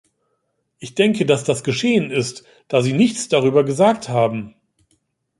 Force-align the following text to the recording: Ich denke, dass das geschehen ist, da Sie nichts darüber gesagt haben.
Ich 0.79 0.95
denke, 0.95 1.27
dass 1.27 1.43
das 1.43 1.63
geschehen 1.63 2.09
ist, 2.09 2.43
da 2.69 2.81
Sie 2.81 2.91
nichts 2.93 3.27
darüber 3.29 3.63
gesagt 3.63 4.09
haben. 4.09 4.55